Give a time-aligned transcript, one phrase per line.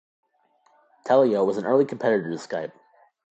[1.05, 2.71] Teleo was an early competitor to Skype.